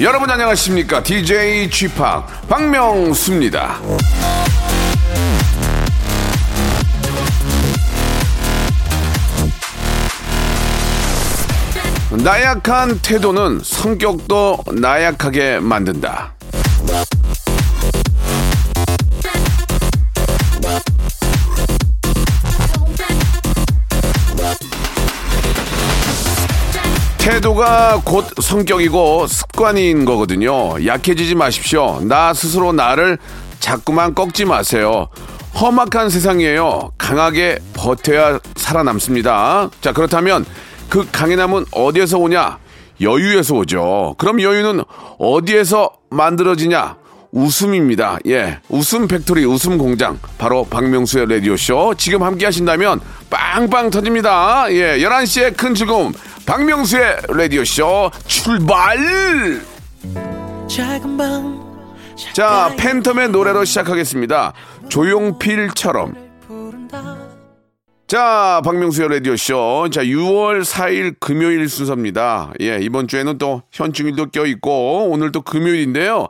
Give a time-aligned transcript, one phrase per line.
[0.00, 1.02] 여러분 안녕하십니까?
[1.02, 1.94] DJ g p
[2.48, 3.80] 박명수입니다.
[12.22, 16.37] 나약한 태도는 성격도 나약하게 만든다
[27.28, 30.82] 태도가 곧 성격이고 습관인 거거든요.
[30.86, 32.00] 약해지지 마십시오.
[32.00, 33.18] 나 스스로 나를
[33.60, 35.08] 자꾸만 꺾지 마세요.
[35.60, 36.92] 험악한 세상이에요.
[36.96, 39.68] 강하게 버텨야 살아남습니다.
[39.82, 40.46] 자, 그렇다면
[40.88, 42.60] 그 강인함은 어디에서 오냐?
[43.02, 44.14] 여유에서 오죠.
[44.16, 44.84] 그럼 여유는
[45.18, 46.96] 어디에서 만들어지냐?
[47.30, 48.18] 웃음입니다.
[48.26, 48.58] 예.
[48.68, 50.18] 웃음 factory, 웃음 공장.
[50.38, 51.94] 바로 박명수의 라디오쇼.
[51.96, 54.66] 지금 함께 하신다면 빵빵 터집니다.
[54.70, 54.98] 예.
[54.98, 56.12] 11시에 큰 즐거움.
[56.46, 58.98] 박명수의 라디오쇼 출발!
[62.32, 64.52] 자, 팬텀의 노래로 시작하겠습니다.
[64.88, 66.27] 조용필처럼.
[68.08, 69.90] 자, 박명수의 라디오쇼.
[69.92, 72.54] 자, 6월 4일 금요일 순서입니다.
[72.62, 76.28] 예, 이번 주에는 또 현충일도 껴있고, 오늘 또 금요일인데요.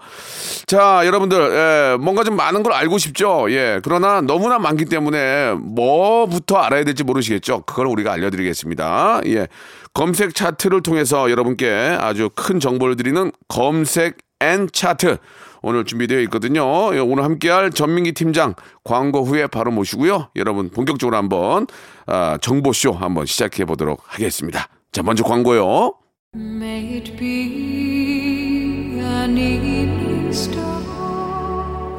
[0.66, 3.46] 자, 여러분들, 예, 뭔가 좀 많은 걸 알고 싶죠?
[3.50, 7.62] 예, 그러나 너무나 많기 때문에 뭐부터 알아야 될지 모르시겠죠?
[7.62, 9.20] 그걸 우리가 알려드리겠습니다.
[9.26, 9.46] 예,
[9.94, 15.18] 검색 차트를 통해서 여러분께 아주 큰 정보를 드리는 검색 앤 차트.
[15.62, 16.94] 오늘 준비되어 있거든요.
[16.94, 18.54] 예, 오늘 함께할 전민기 팀장
[18.84, 20.30] 광고 후에 바로 모시고요.
[20.36, 21.66] 여러분 본격적으로 한번
[22.06, 24.68] 아, 정보쇼 한번 시작해 보도록 하겠습니다.
[24.92, 25.94] 자, 먼저 광고요.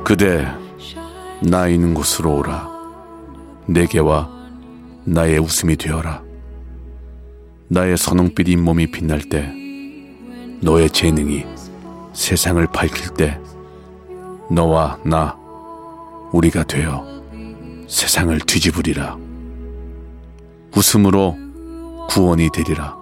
[0.03, 0.47] 그대
[1.43, 2.69] 나 있는 곳으로 오라.
[3.67, 4.29] 내게와
[5.05, 6.23] 나의 웃음이 되어라.
[7.67, 9.53] 나의 선홍빛 잇몸이 빛날 때
[10.61, 11.45] 너의 재능이
[12.13, 13.39] 세상을 밝힐 때
[14.49, 15.37] 너와 나
[16.31, 17.05] 우리가 되어
[17.87, 19.17] 세상을 뒤집으리라.
[20.75, 21.35] 웃음으로
[22.09, 22.97] 구원이 되리라.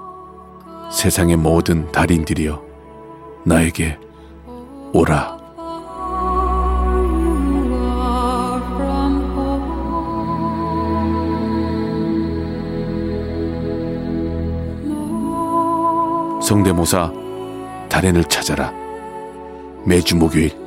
[0.91, 2.61] 세상의 모든 달인들이여
[3.45, 3.97] 나에게
[4.93, 5.37] 오라.
[16.41, 17.11] 성대모사
[17.89, 18.71] 달인을 찾아라.
[19.85, 20.66] 매주 목요일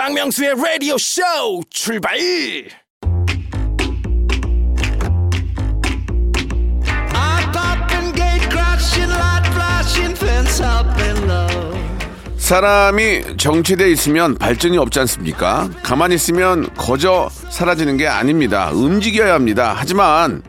[0.00, 1.20] 박명수의 라디오 쇼
[1.68, 2.16] 출발!
[12.38, 15.68] 사람이 정체돼 있으면 발전이 없지 않습니까?
[15.82, 18.70] 가만히 있으면 거저 사라지는 게 아닙니다.
[18.72, 19.74] 움직여야 합니다.
[19.76, 20.42] 하지만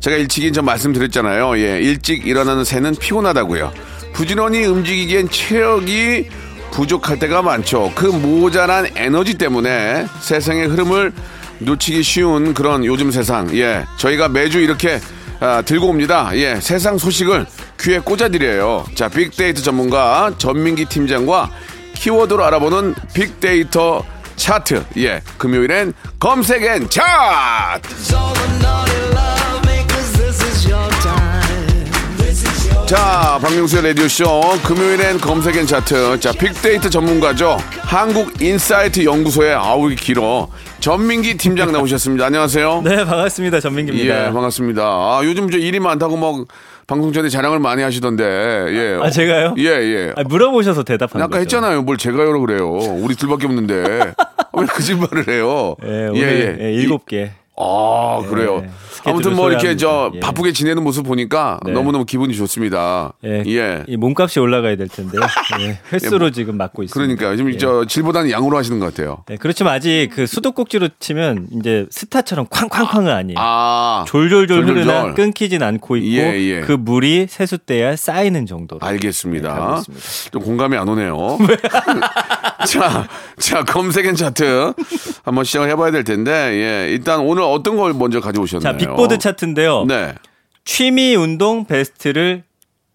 [0.00, 1.56] 제가 일찍이 좀 말씀드렸잖아요.
[1.56, 3.72] 예, 일찍 일어나는 새는 피곤하다고요.
[4.12, 6.28] 부지런히 움직이기엔 체력이
[6.72, 7.92] 부족할 때가 많죠.
[7.94, 11.12] 그 모자란 에너지 때문에 세상의 흐름을
[11.60, 13.54] 놓치기 쉬운 그런 요즘 세상.
[13.56, 15.00] 예, 저희가 매주 이렇게
[15.40, 16.30] 아, 들고 옵니다.
[16.34, 17.46] 예, 세상 소식을
[17.80, 18.84] 귀에 꽂아드려요.
[18.94, 21.50] 자, 빅데이터 전문가 전민기 팀장과
[21.94, 24.04] 키워드로 알아보는 빅데이터
[24.36, 24.84] 차트.
[24.98, 27.88] 예, 금요일엔 검색 앤 차트!
[32.92, 36.20] 자, 박명수의 라디오쇼 금요일엔 검색 앤 차트.
[36.20, 37.56] 자, 빅데이터 전문가죠.
[37.80, 40.46] 한국인사이트 연구소의 아우 길어.
[40.78, 42.26] 전민기 팀장 나오셨습니다.
[42.26, 42.82] 안녕하세요.
[42.84, 43.60] 네, 반갑습니다.
[43.60, 44.26] 전민기입니다.
[44.26, 44.82] 예, 반갑습니다.
[44.82, 46.44] 아, 요즘 저 일이 많다고 막
[46.86, 48.24] 방송 전에 자랑을 많이 하시던데.
[48.24, 48.98] 예.
[49.02, 49.54] 아, 제가요?
[49.56, 50.12] 예, 예.
[50.14, 51.40] 아, 물어보셔서 대답하는 아까 거죠.
[51.40, 51.80] 했잖아요.
[51.84, 52.68] 뭘 제가요로 그래요.
[52.68, 54.12] 우리 둘밖에 없는데.
[54.52, 55.76] 왜 거짓말을 해요?
[55.82, 57.30] 예, 오늘 예, 일곱 개.
[57.56, 58.60] 아, 그래요.
[58.62, 60.10] 네, 스케줄을 아무튼 뭐 이렇게 저.
[60.14, 60.20] 예.
[60.20, 61.72] 바쁘게 지내는 모습 보니까 네.
[61.72, 63.12] 너무너무 기분이 좋습니다.
[63.24, 63.84] 예, 예.
[63.86, 65.20] 이 몸값이 올라가야 될 텐데요.
[65.60, 67.16] 예, 횟수로 지금 맡고 있습니다.
[67.16, 67.58] 그러니까 지금 예.
[67.58, 69.22] 저 질보다는 양으로 하시는 것 같아요.
[69.28, 73.36] 네, 그렇지만 아직 그 수도꼭지로 치면 이제 스타처럼 쾅쾅쾅은 아니에요.
[73.38, 74.68] 아, 졸졸졸 졸졸졸.
[74.68, 76.60] 흐르나 끊기진 않고 있고 예, 예.
[76.62, 78.78] 그 물이 세숫대야 쌓이는 정도로.
[78.78, 79.76] 네, 가고 알겠습니다.
[79.78, 80.30] 있습니다.
[80.32, 81.38] 좀 공감이 안 오네요.
[82.66, 83.08] 자,
[83.38, 84.72] 자, 검색 앤 차트
[85.24, 86.90] 한번 시작을 해봐야 될 텐데, 예.
[86.90, 88.72] 일단 오늘 어떤 걸 먼저 가져오셨나요?
[88.72, 89.84] 자, 빅보드 차트인데요.
[89.86, 90.14] 네.
[90.64, 92.44] 취미 운동 베스트를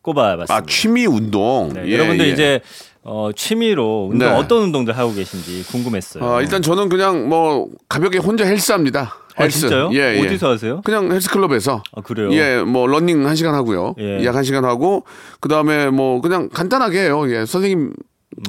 [0.01, 0.55] 꼽아봤습니다.
[0.55, 1.71] 아, 취미 운동.
[1.73, 2.31] 네, 예, 여러분들 예.
[2.31, 2.61] 이제
[3.03, 4.35] 어, 취미로 운동 네.
[4.35, 6.25] 어떤 운동들 하고 계신지 궁금했어요.
[6.25, 9.15] 아, 일단 저는 그냥 뭐 가볍게 혼자 헬스합니다.
[9.35, 9.61] 아, 헬스.
[9.61, 9.89] 진짜요?
[9.94, 10.25] 예, 예.
[10.25, 10.81] 어디서 하세요?
[10.83, 11.83] 그냥 헬스클럽에서.
[11.95, 12.33] 아, 그래요?
[12.33, 13.95] 예, 뭐 러닝 한 시간 하고요.
[14.00, 14.25] 예.
[14.25, 15.05] 약 한 시간 하고
[15.39, 17.29] 그 다음에 뭐 그냥 간단하게 해요.
[17.29, 17.93] 예, 선생님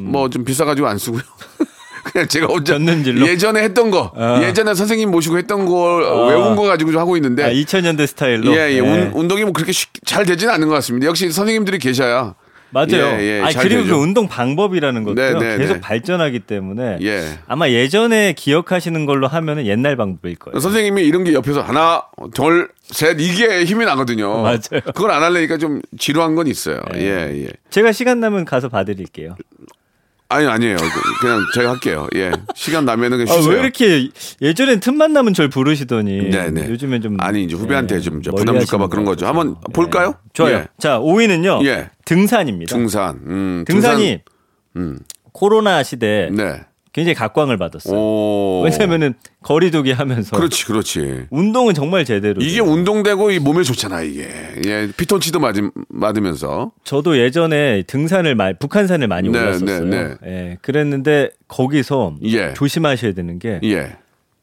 [0.01, 1.23] 뭐좀 비싸가지고 안 쓰고요.
[2.05, 3.27] 그냥 제가 혼자 젓는질로?
[3.27, 4.41] 예전에 했던 거, 아.
[4.43, 6.27] 예전에 선생님 모시고 했던 걸 아.
[6.27, 7.45] 외운 거 가지고 좀 하고 있는데.
[7.45, 8.53] 아, 2000년대 스타일로.
[8.53, 8.81] 예, 예.
[8.81, 8.89] 네.
[8.89, 11.07] 운, 운동이 뭐 그렇게 쉽, 잘 되지는 않는 것 같습니다.
[11.07, 12.35] 역시 선생님들이 계셔야.
[12.71, 13.19] 맞아요.
[13.19, 13.97] 예, 예, 아니, 잘 그리고 되죠.
[13.97, 15.81] 그 운동 방법이라는 것도 네, 네, 계속 네.
[15.81, 17.39] 발전하기 때문에 예.
[17.47, 20.61] 아마 예전에 기억하시는 걸로 하면은 옛날 방법일 거예요.
[20.61, 22.03] 선생님이 이런 게 옆에서 하나,
[22.35, 24.43] 둘, 셋 이게 힘이 나거든요.
[24.43, 24.83] 맞아요.
[24.85, 26.81] 그걸 안 하려니까 좀 지루한 건 있어요.
[26.93, 27.01] 네.
[27.01, 27.49] 예, 예.
[27.71, 29.37] 제가 시간 나면 가서 봐드릴게요.
[30.31, 30.77] 아니 아니에요.
[30.77, 32.07] 그- 그냥 제가 할게요.
[32.15, 32.31] 예.
[32.55, 33.55] 시간 나면은 그냥 아, 쉬세요.
[33.55, 34.11] 왜 이렇게
[34.43, 36.69] 예전엔 틈만 나면 절 부르시더니 네, 네.
[36.69, 39.27] 요즘엔 좀 아니 이제 후배한테 예, 좀 부담 줄까봐 하시는 그런 것 거죠.
[39.27, 39.73] 한번 예.
[39.73, 40.15] 볼까요?
[40.35, 40.57] 좋아요.
[40.57, 40.67] 예.
[40.79, 41.65] 자, 5위는요.
[41.67, 41.89] 예.
[42.05, 42.77] 등산입니다.
[42.77, 43.21] 등산.
[43.27, 44.21] 음, 등산이
[44.77, 44.99] 음.
[45.33, 46.61] 코로나 시대에 네.
[46.93, 47.97] 굉장히 각광을 받았어요.
[47.97, 48.63] 오.
[48.65, 51.27] 왜냐면은 거리두기 하면서 그렇지, 그렇지.
[51.31, 52.65] 운동은 정말 제대로 이게 돼요.
[52.65, 54.29] 운동되고 이 몸에 좋잖아 이게.
[54.67, 55.55] 예, 피톤치도 맞,
[55.89, 56.73] 맞으면서.
[56.85, 59.85] 저도 예전에 등산을 많이 북한산을 많이 네, 올랐었어요.
[59.85, 62.55] 네, 예, 그랬는데 거기서 예.
[62.55, 63.61] 조심하셔야 되는 게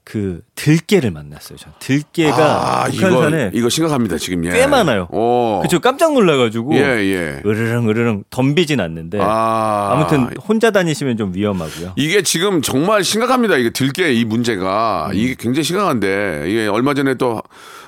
[0.06, 0.46] 그 예.
[0.54, 1.57] 들깨를 만났어요.
[1.57, 4.46] 전 들깨가 아, 이거 북한산에 이거 심각합니다 지금.
[4.46, 4.52] 예.
[4.52, 5.07] 꽤 많아요.
[5.12, 5.60] 오.
[5.63, 7.42] 그쵸 깜짝 놀라가지고 예, 예.
[7.44, 9.90] 으르렁 으르렁 덤비진 않는데 아.
[9.94, 11.94] 아무튼 혼자 다니시면 좀 위험하고요.
[11.96, 13.57] 이게 지금 정말 심각합니다.
[13.57, 15.16] 이게 들깨 이 문제가 음.
[15.16, 17.42] 이게 굉장히 심각한데 이게 얼마 전에 또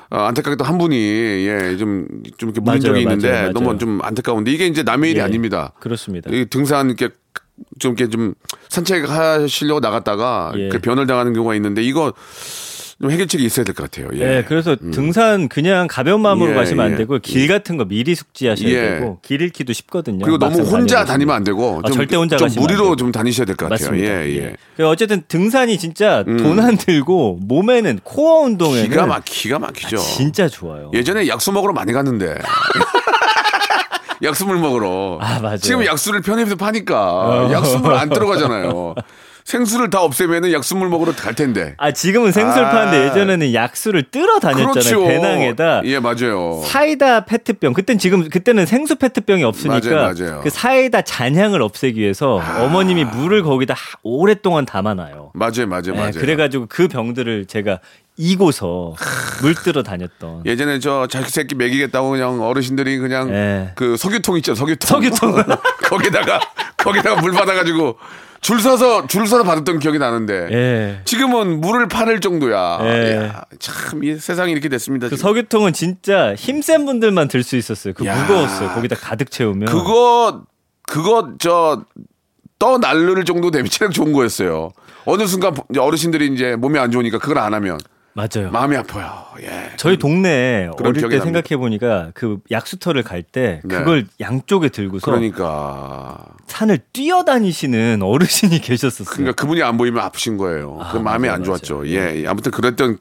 [0.09, 0.95] 어, 안타깝게 또한 분이
[1.45, 3.53] 예좀좀 좀 이렇게 물린 적이 있는데 맞아요, 맞아요.
[3.53, 5.73] 너무 좀 안타까운데 이게 이제 남의 일이 예, 아닙니다.
[5.79, 6.31] 그렇습니다.
[6.31, 7.09] 이 등산 이렇게
[7.79, 8.33] 좀 이렇게 좀
[8.69, 10.69] 산책하시려고 나갔다가 예.
[10.69, 12.13] 그 변을 당하는 경우가 있는데 이거
[12.99, 14.09] 좀 해결책이 있어야 될 것 같아요.
[14.15, 14.37] 예.
[14.37, 16.95] 예, 그래서 등산 그냥 가벼운 마음으로 예, 가시면 안 예.
[16.97, 18.81] 되고 길 같은 거 미리 숙지하셔야 예.
[18.99, 20.17] 되고 길 잃기도 쉽거든요.
[20.25, 21.05] 그리고 너무 혼자.
[21.05, 22.95] 다니면 안 되고 아, 좀, 절대 혼자 좀 무리로.
[22.95, 23.91] 좀 다니셔야 될 것 같아요.
[23.91, 24.25] 맞습니다.
[24.25, 24.55] 예, 예.
[24.75, 29.97] 그 어쨌든 등산이 진짜 돈안 들고 몸에는 코어 운동에는 기가 막 기가 막히죠.
[29.97, 30.89] 진짜 좋아요.
[30.91, 32.35] 예전에 약수 먹으러 많이 갔는데.
[34.23, 35.17] 약수물 먹으러.
[35.21, 35.57] 아, 맞아요.
[35.57, 38.95] 지금 약수를 편의점에서 파니까 약수물 안 들어가잖아요.
[39.51, 41.73] 생수를 다 없애면은 약수물 먹으러 갈 텐데.
[41.77, 42.69] 아 지금은 생수를 아.
[42.69, 44.71] 파는데 예전에는 약수를 ตื้어 다녔잖아요.
[44.73, 45.05] 그렇죠.
[45.07, 46.61] 배낭에다 예, 맞아요.
[46.65, 47.71] 사이다 페트병.
[47.71, 50.41] 그땐 지금 그때는 생수 페트병이 없으니까 맞아요, 맞아요.
[50.43, 55.31] 그 사이다 잔향을 없애기 위해서 어머님이 물을 거기다 하- 오랫동안 담아놔요.
[55.33, 56.11] 맞아요, 맞아요, 네, 맞아요.
[56.11, 57.79] 그래가지고 그 병들을 제가
[58.17, 58.95] 이고서
[59.41, 60.41] 물 뜨러 다녔던.
[60.45, 63.71] 예전에 저 자기 새끼 먹이겠다고 그냥 어르신들이 그냥 예.
[63.75, 64.87] 그 석유통 있죠, 석유통.
[64.89, 65.45] 석유통.
[65.87, 66.41] 거기다가
[66.75, 67.97] 거기다가 물 받아가지고
[68.41, 70.47] 줄 서서 줄 서서 받았던 기억이 나는데.
[70.51, 71.01] 예.
[71.05, 72.79] 지금은 물을 파낼 정도야.
[72.83, 73.31] 예.
[73.59, 75.09] 참, 이 세상이 이렇게 됐습니다.
[75.09, 75.29] 그 지금.
[75.29, 77.93] 석유통은 진짜 힘센 분들만 들 수 있었어요.
[77.93, 78.15] 그 야.
[78.21, 78.69] 무거웠어요.
[78.69, 79.67] 거기다 가득 채우면.
[79.69, 80.43] 그거
[80.87, 81.83] 그거 저
[82.59, 84.71] 떠 날릴 정도 되면 체력 좋은 거였어요.
[85.05, 87.77] 어느 순간 어르신들이 이제 몸이 안 좋으니까 그걸 안 하면
[88.17, 88.49] 맞아요.
[88.49, 89.25] 마음이 아파요.
[89.43, 89.69] 예.
[89.77, 91.19] 저희 동네에 그런 어릴 때.
[91.19, 93.77] 생각해 보니까 그 약수터를 갈때 네.
[93.77, 99.05] 그걸 양쪽에 들고서 그러니까 산을 뛰어다니시는 어르신이 계셨었어요.
[99.05, 100.79] 그러니까 그분이 안 보이면 아프신 거예요.
[100.91, 101.75] 그 마음이 맞아요, 안 좋았죠.
[101.75, 101.89] 맞아요.
[101.89, 102.23] 예.
[102.23, 102.27] 예.
[102.27, 102.97] 아무튼 그랬던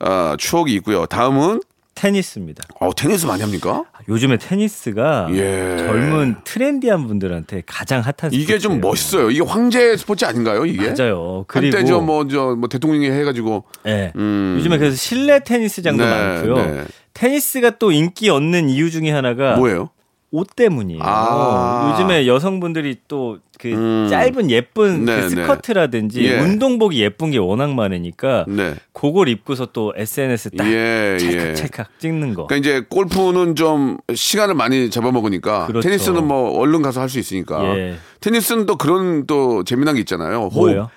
[0.00, 1.06] 어, 추억이 있고요.
[1.06, 1.62] 다음은
[2.00, 2.64] 테니스입니다.
[2.80, 3.84] 어, 테니스 많이 합니까?
[4.08, 5.76] 요즘에 테니스가 예.
[5.78, 8.80] 젊은 트렌디한 분들한테 가장 핫한 이게 좀 스포츠예요.
[8.80, 9.30] 멋있어요.
[9.30, 10.64] 이게 황제 스포츠 아닌가요?
[10.64, 10.94] 이게?
[10.94, 11.44] 맞아요.
[11.46, 14.12] 그리고 한때 저뭐저뭐 대통령이 해가지고 예.
[14.16, 14.54] 음.
[14.58, 16.54] 요즘에 그래서 실내 테니스장도 네, 많고요.
[16.54, 16.84] 네.
[17.12, 19.90] 테니스가 또 인기 얻는 이유 중에 하나가 뭐예요?
[20.32, 21.00] 옷 때문이에요.
[21.02, 21.92] 아.
[21.92, 24.06] 요즘에 여성분들이 또그 음.
[24.08, 25.28] 짧은 예쁜 네, 그 네.
[25.28, 26.38] 스커트라든지 예.
[26.38, 28.74] 운동복이 예쁜 게 워낙 많으니까 네.
[28.92, 31.18] 그걸 입고서 또 SNS 딱 예, 예.
[31.18, 32.46] 찰칵 찰칵 찍는 거.
[32.46, 35.88] 그러니까 이제 골프는 좀 시간을 많이 잡아먹으니까 그렇죠.
[35.88, 37.96] 테니스는 뭐 얼른 가서 할 수 있으니까 예.
[38.20, 40.42] 테니스는 또 그런 또 재미난 게 있잖아요.
[40.52, 40.54] 호흡.
[40.60, 40.90] 뭐예요?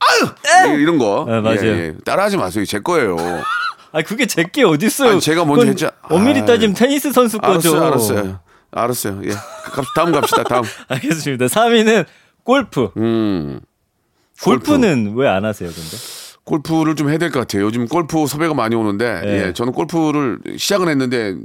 [0.00, 0.74] 아유!
[0.76, 1.24] 이- 이런 거.
[1.28, 1.60] 네, 맞아요.
[1.62, 1.94] 예, 예.
[2.04, 2.64] 따라하지 마세요.
[2.64, 3.16] 제 거예요.
[3.94, 5.10] 아 그게 제게 어디 있어요?
[5.12, 5.88] 아니, 제가 먼저 했죠.
[6.10, 6.46] 엄밀히 아이.
[6.46, 7.76] 따지면 테니스 선수 거죠.
[7.80, 8.40] 알았어요, 알았어요.
[8.72, 9.20] 알았어요.
[9.24, 9.30] 예.
[9.30, 10.42] 갑- 다음 갑시다.
[10.42, 10.64] 다음.
[10.88, 11.46] 알겠습니다.
[11.46, 12.04] 3위는
[12.42, 12.90] 골프.
[12.96, 13.60] 음.
[14.42, 15.96] 골프는 왜안 하세요, 근데?
[16.44, 17.62] 골프를 좀 해야 될 것 같아요.
[17.62, 19.46] 요즘 골프 섭외가 많이 오는데 네.
[19.46, 21.36] 예, 저는 골프를 시작은 했는데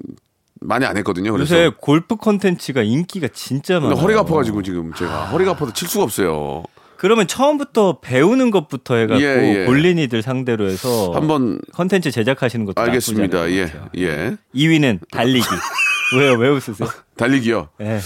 [0.60, 1.32] 많이 안 했거든요.
[1.32, 3.96] 그래서 요새 골프 콘텐츠가 인기가 진짜 많아요.
[3.96, 6.64] 허리가 아파가지고 지금 제가 허리가 아파서 칠 수가 없어요.
[7.00, 9.66] 그러면 처음부터 배우는 것부터 해갖고 예, 예.
[9.66, 13.50] 볼린이들 상대로 해서 한번 컨텐츠 제작하시는 것도 알겠습니다.
[13.52, 13.72] 예.
[13.98, 14.36] 예.
[14.54, 15.48] 2위는 달리기.
[16.20, 16.34] 왜요?
[16.34, 16.90] 왜 웃으세요?
[17.16, 17.70] 달리기요.
[17.80, 18.00] 예.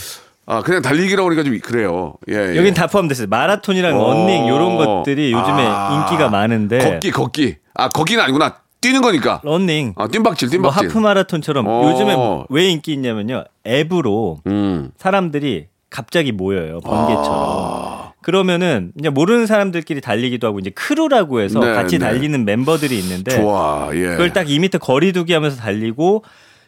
[0.45, 2.13] 아 그냥 달리기라고 하니까 좀 그래요.
[2.29, 2.55] 예, 예.
[2.55, 3.25] 여긴 다 포함됐어요.
[3.29, 4.13] 마라톤이랑 어.
[4.13, 6.07] 런닝 이런 것들이 요즘에 아.
[6.11, 7.55] 인기가 많은데 걷기, 걷기.
[7.73, 8.57] 아 걷기는 아니구나.
[8.79, 9.41] 뛰는 거니까.
[9.43, 10.89] 런닝, 아 뜀박질, 뭐 뜀박질.
[10.89, 11.89] 하프 마라톤처럼 어.
[11.89, 12.15] 요즘에
[12.49, 13.45] 왜 인기 있냐면요.
[13.65, 14.91] 앱으로 음.
[14.97, 16.79] 사람들이 갑자기 모여요.
[16.81, 17.25] 번개처럼.
[17.31, 17.82] 아.
[18.23, 22.05] 그러면은 이제 모르는 사람들끼리 달리기도 하고 이제 크루라고 해서 네, 같이 네.
[22.05, 23.89] 달리는 멤버들이 있는데 좋아.
[23.93, 24.07] 예.
[24.07, 26.23] 그걸 딱 2m 거리두기 하면서 달리고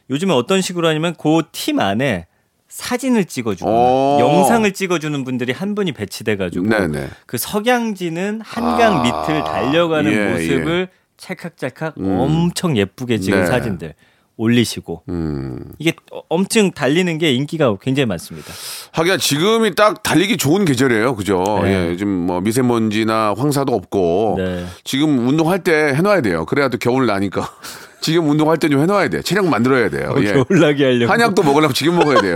[0.09, 2.27] 요즘에 어떤 식으로 하냐면 그 팀 안에
[2.67, 4.17] 사진을 찍어주고 오.
[4.19, 7.07] 영상을 찍어주는 분들이 한 분이 배치돼가지고 네네.
[7.25, 9.03] 그 석양지는 한강 아.
[9.03, 13.45] 밑을 달려가는 예, 모습을 찰칵찰칵 엄청 예쁘게 찍은 네.
[13.45, 13.93] 사진들
[14.37, 15.59] 올리시고 음.
[15.79, 15.93] 이게
[16.29, 18.51] 엄청 달리는 게 인기가 굉장히 많습니다.
[18.91, 21.15] 하기야 지금이 딱 달리기 좋은 계절이에요.
[21.15, 21.43] 그죠?
[21.63, 21.69] 네.
[21.85, 21.89] 예.
[21.91, 24.65] 요즘 뭐 미세먼지나 황사도 없고 네.
[24.83, 26.45] 지금 운동할 때 해놔야 돼요.
[26.45, 27.49] 그래야 또 겨울 나니까.
[28.01, 29.21] 지금 운동할 때 좀 해놔야 돼.
[29.21, 30.13] 체력 만들어야 돼요.
[30.19, 30.33] 예.
[30.33, 32.35] 겨울나기 하려고 한약도 먹으려면 지금 먹어야 돼요.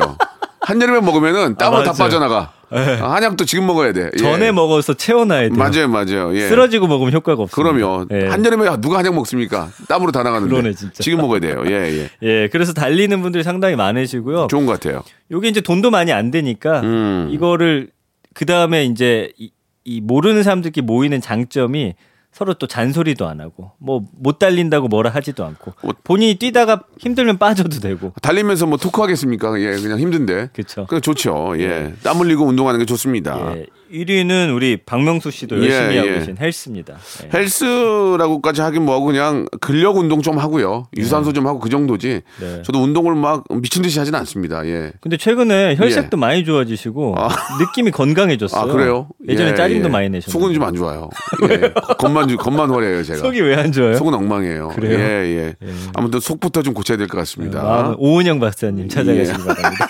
[0.62, 1.98] 한여름에 먹으면은 땀으로 다 맞아요.
[1.98, 2.52] 빠져나가.
[2.72, 4.12] 아, 한약도 지금 먹어야 돼.
[4.14, 4.18] 예.
[4.18, 5.58] 전에 먹어서 채워놔야 돼요.
[5.58, 6.36] 맞아요, 맞아요.
[6.36, 6.48] 예.
[6.48, 7.64] 쓰러지고 먹으면 효과가 없어요.
[7.64, 8.06] 그럼요.
[8.12, 8.28] 예.
[8.28, 9.70] 한여름에 누가 한약 먹습니까?
[9.88, 10.52] 땀으로 다 나가는데.
[10.54, 11.02] 그러네, 진짜.
[11.02, 11.64] 지금 먹어야 돼요.
[11.66, 12.10] 예, 예.
[12.22, 14.48] 예, 그래서 달리는 분들이 상당히 많으시고요.
[14.52, 15.04] 좋은 것 같아요.
[15.32, 17.30] 요게 이제 돈도 많이 안 되니까 음.
[17.32, 17.90] 이거를
[18.36, 19.52] 그 다음에 이제 이,
[19.84, 21.96] 이 모르는 사람들끼리 모이는 장점이
[22.40, 27.38] 서로 또 잔소리도 안 하고 뭐 못 달린다고 뭐라 하지도 않고 뭐- 본인이 뛰다가 힘들면
[27.38, 29.60] 빠져도 되고 달리면서 뭐 토크하겠습니까?
[29.60, 30.50] 예, 그냥 힘든데.
[30.54, 30.86] 그쵸.
[30.88, 31.54] 그냥 좋죠.
[31.60, 31.94] 예.
[32.02, 33.56] 땀 흘리고 운동하는 게 좋습니다.
[33.58, 36.20] 예, 1위는 우리 박명수 씨도 예, 열심히 하고 예.
[36.20, 36.96] 계신 헬스입니다.
[37.24, 37.30] 예.
[37.38, 40.88] 헬스라고까지 하긴 뭐하고 그냥 근력 운동 좀 하고요.
[40.98, 42.22] 유산소 좀 하고 그 정도지.
[42.40, 42.62] 네.
[42.64, 44.66] 저도 운동을 막 미친 듯이 하진 않습니다.
[44.68, 44.92] 예.
[45.02, 47.16] 근데 최근에 혈색도 많이 좋아지시고
[47.60, 48.62] 느낌이 건강해졌어요.
[48.62, 49.08] 아, 그래요?
[49.28, 49.92] 예전에 예, 짜증도 예.
[49.92, 51.10] 많이 내셨는데 속은 좀 안 좋아요.
[51.50, 51.74] 예.
[51.98, 53.20] 겉만, 주- 겉만 화려해요, 제가.
[53.20, 53.96] 속이 왜 안 좋아요?
[53.98, 54.70] 속은 엉망이에요.
[54.70, 55.00] 그래요?
[55.00, 55.74] 예, 예.
[55.94, 57.62] 아무튼 속부터 좀 고쳐야 될 것 같습니다.
[57.64, 59.46] 마음은 오은영 박사님 찾아가시기 예.
[59.46, 59.88] 바랍니다.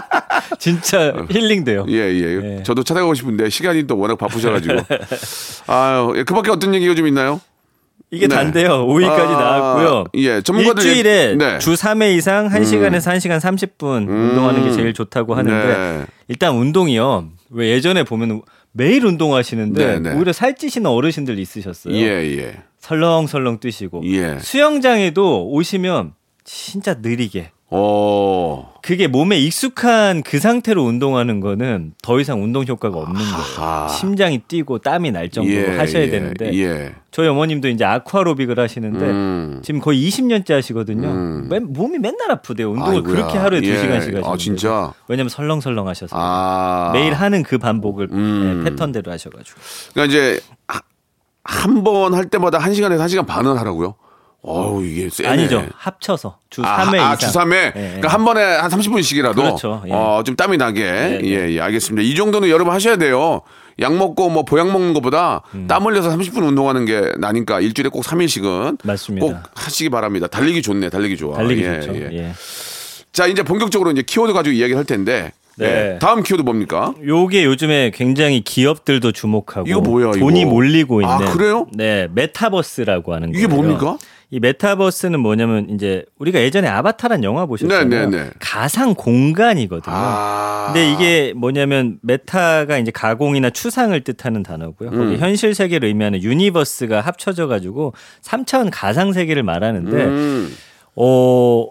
[0.58, 1.86] 진짜 힐링돼요.
[1.88, 2.62] 예, 예, 예.
[2.62, 4.74] 저도 찾아가고 싶은데 시간이 또 워낙 바쁘셔가지고.
[5.68, 7.40] 아유, 예, 그 밖에 어떤 얘기가 좀 있나요?
[8.10, 8.34] 이게 네.
[8.36, 8.86] 단데요.
[8.86, 10.04] 5위까지 아, 나왔고요.
[10.14, 11.58] 예, 전문가들 일주일에 얘기- 네.
[11.58, 16.06] 주 3회 이상 1시간에서 1시간 30분 운동하는 게 제일 좋다고 하는데 네.
[16.28, 17.28] 일단 운동이요.
[17.50, 20.14] 왜 예전에 보면 매일 운동하시는데 네, 네.
[20.16, 21.94] 오히려 살찌시는 어르신들 있으셨어요.
[21.94, 22.56] 예, 예.
[22.78, 24.38] 설렁설렁 뛰시고 예.
[24.40, 26.12] 수영장에도 오시면
[26.44, 28.74] 진짜 느리게 어.
[28.82, 33.88] 그게 몸에 익숙한 그 상태로 운동하는 거는 더 이상 운동 효과가 없는 거예요.
[33.88, 36.94] 심장이 뛰고 땀이 날 정도로 예, 하셔야 예, 되는데 예.
[37.10, 39.60] 저희 어머님도 이제 아쿠아로빅을 하시는데 음.
[39.64, 41.08] 지금 거의 20년째 하시거든요.
[41.08, 41.48] 음.
[41.50, 42.70] 맨- 몸이 맨날 아프대요.
[42.70, 43.12] 운동을 아이고야.
[43.14, 43.74] 그렇게 하루에 예.
[43.74, 44.22] 2시간씩 하시는데.
[44.28, 44.92] 아, 진짜?
[45.08, 46.14] 왜냐면 설렁설렁 하셔서.
[46.16, 46.90] 아.
[46.94, 48.62] 매일 하는 그 반복을 음.
[48.62, 49.58] 네, 패턴대로 하셔 가지고.
[49.94, 50.40] 그러니까 이제
[51.42, 53.94] 한 번 할 때마다 한 시간에서 한 시간 반은 하라고요?
[54.46, 55.28] 어우, 이게 세네.
[55.28, 55.66] 아니죠.
[55.76, 57.16] 합쳐서 주 아, 3회 아.
[57.16, 57.52] 주 3회?
[57.54, 57.70] 예, 예.
[57.72, 59.34] 그러니까 한 번에 한 30분씩이라도.
[59.34, 59.82] 그렇죠.
[59.86, 59.92] 예.
[59.92, 60.82] 어, 좀 땀이 나게.
[60.82, 61.20] 네.
[61.24, 62.02] 예, 예, 알겠습니다.
[62.08, 63.42] 이 정도는 여러분 하셔야 돼요.
[63.80, 65.66] 약 먹고 뭐 보약 먹는 것보다 음.
[65.66, 69.26] 땀 흘려서 30분 운동하는 게 나니까 일주일에 꼭 3일씩은 맞습니다.
[69.26, 70.28] 꼭 하시기 바랍니다.
[70.28, 71.36] 달리기 좋네, 달리기 좋아.
[71.36, 71.94] 달리기 예, 좋죠.
[71.96, 72.08] 예.
[72.12, 72.32] 예.
[73.12, 75.32] 자, 이제 본격적으로 이제 키워드 가지고 이야기를 할 텐데.
[75.58, 75.94] 네.
[75.94, 76.94] 예, 다음 키워드 뭡니까?
[77.04, 80.18] 요게 요즘에 굉장히 기업들도 주목하고 이거 뭐야, 이거?
[80.18, 81.66] 돈이 몰리고 있는 아, 그래요?
[81.72, 83.62] 네, 메타버스라고 하는 이게 거예요.
[83.62, 83.98] 뭡니까?
[84.30, 87.88] 이 메타버스는 뭐냐면 이제 우리가 예전에 아바타란 영화 보셨잖아요.
[87.88, 88.30] 네, 네, 네.
[88.40, 89.94] 가상 공간이거든요.
[89.96, 90.64] 아.
[90.66, 94.90] 근데 이게 뭐냐면 meta가 이제 가공이나 추상을 뜻하는 단어고요.
[94.90, 94.96] 음.
[94.98, 100.52] 거기 현실 세계를 의미하는 universe가 합쳐져 가지고 3차원 가상 세계를 말하는데 음.
[100.96, 101.68] 어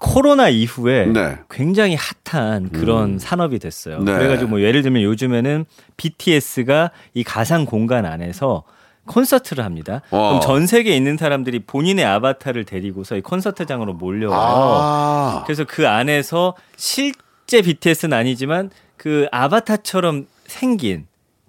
[0.00, 1.38] 코로나 이후에 네.
[1.50, 4.00] 굉장히 핫한 그런 산업이 됐어요.
[4.00, 4.12] 네.
[4.12, 5.64] 그래가지고 뭐 예를 들면 요즘에는
[5.96, 8.64] BTS가 이 가상 공간 안에서
[9.06, 10.02] 콘서트를 합니다.
[10.10, 10.28] 어.
[10.28, 14.40] 그럼 전 세계에 있는 사람들이 본인의 아바타를 데리고서 이 콘서트장으로 몰려와요.
[14.40, 15.42] 아.
[15.46, 21.06] 그래서 그 안에서 실제 BTS는 아니지만 그 아바타처럼 생긴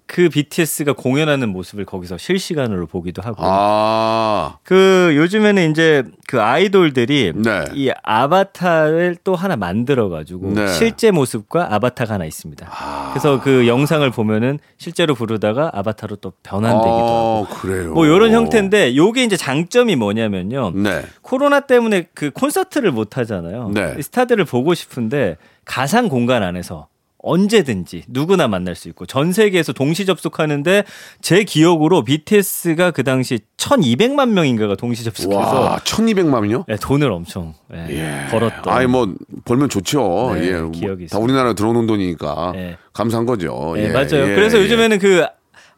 [0.08, 3.36] 그 BTS가 공연하는 모습을 거기서 실시간으로 보기도 하고.
[3.40, 4.56] 아.
[4.64, 7.64] 그 요즘에는 이제 그 아이돌들이 네.
[7.74, 10.66] 이 아바타를 또 하나 만들어 가지고 네.
[10.68, 12.66] 실제 모습과 아바타가 하나 있습니다.
[13.10, 17.92] 그래서 그 영상을 보면은 실제로 부르다가 아바타로 또 변환되기도 하고 아, 그래요.
[17.92, 20.72] 뭐 이런 형태인데 요게 이제 장점이 뭐냐면요.
[20.74, 21.02] 네.
[21.20, 23.70] 코로나 때문에 그 콘서트를 못 하잖아요.
[23.74, 23.94] 네.
[23.98, 25.36] 이 스타들을 보고 싶은데
[25.66, 26.88] 가상 공간 안에서
[27.28, 30.84] 언제든지 누구나 만날 수 있고 전 세계에서 동시 접속하는데
[31.20, 36.64] 제 기억으로 BTS가 그 당시 1,200만 명인가가 동시 접속해서 와, 1200만이요?
[36.68, 38.72] 예, 돈을 엄청 예, 벌었던.
[38.72, 40.32] 아이 뭐 벌면 좋죠.
[40.34, 40.52] 네, 예.
[40.60, 41.18] 뭐 기억이 다.
[41.18, 42.76] 우리나라 들어오는 돈이니까 예.
[42.92, 43.74] 감사한 거죠.
[43.76, 44.30] 예, 예, 맞아요.
[44.30, 44.62] 예, 그래서 예.
[44.62, 45.26] 요즘에는 그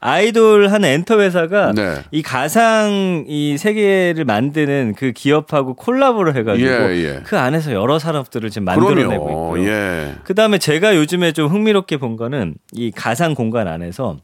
[0.01, 1.97] 아이돌 하는 엔터 회사가 네.
[2.11, 7.21] 이 가상 이 세계를 만드는 그 기업하고 콜라보를 해가지고 예, 예.
[7.23, 9.57] 그 안에서 여러 산업들을 지금 만들어내고 그럼요.
[9.57, 9.71] 있고요.
[9.71, 10.15] 예.
[10.25, 14.17] 그 다음에 제가 요즘에 좀 흥미롭게 본 거는 이 가상 공간 안에서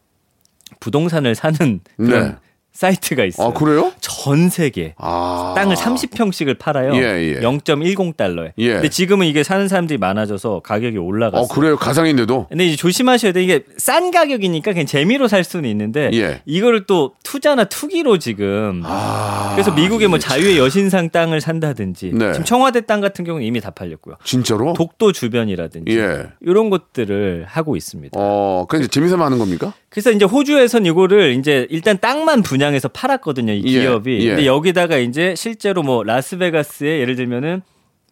[0.81, 2.37] 부동산을 사는 그런 네.
[2.77, 3.49] 사이트가 있어요.
[3.49, 3.93] 아, 그래요?
[4.01, 5.55] 전 세계 아.
[5.57, 6.95] 땅을 30평씩을 팔아요.
[6.95, 7.41] 예, 예.
[7.41, 8.53] 0.10달러에.
[8.59, 8.75] 예.
[8.75, 11.45] 근데 지금은 이게 사는 사람들이 많아져서 가격이 올라갔어요.
[11.45, 11.77] 어, 그래요.
[11.77, 12.49] 가상인데도.
[12.51, 13.43] 근데 이제 조심하셔야 돼.
[13.43, 16.43] 이게 싼 가격이니까 그냥 재미로 살 수는 있는데 예.
[16.45, 19.53] 이거를 또 투자나 투기로 지금 아.
[19.55, 22.33] 그래서 미국의 뭐 자유의 여신상 땅을 산다든지 네.
[22.33, 24.17] 지금 청와대 땅 같은 경우는 이미 다 팔렸고요.
[24.23, 24.75] 진짜로?
[24.75, 26.27] 독도 주변이라든지 예.
[26.41, 28.13] 이런 것들을 하고 있습니다.
[28.21, 29.73] 어, 그냥 재미삼아 하는 겁니까?
[29.89, 34.21] 그래서 이제 호주에선 이거를 이제 일단 땅만 분양 해서 팔았거든요, 이 예, 기업이.
[34.21, 34.29] 예.
[34.29, 37.63] 근데 여기다가 이제 실제로 뭐 라스베가스에 예를 들면은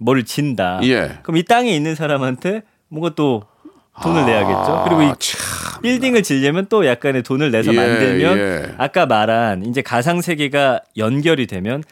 [0.01, 0.81] 뭐를 진다.
[0.85, 1.19] 예.
[1.23, 3.45] 그럼 이 땅에 있는 사람한테 뭔가 또
[4.03, 4.85] 돈을 아, 내야겠죠.
[4.85, 5.83] 그리고 이 참.
[5.83, 8.75] 빌딩을 지려면 또 약간의 돈을 내서 예, 만들면 예.
[8.79, 11.83] 아까 말한 이제 가상 세계가 연결이 되면